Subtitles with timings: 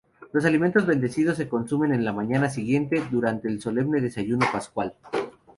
[0.33, 4.95] Los alimentos bendecidos se consumen a la mañana siguiente, durante el solemne desayuno pascual.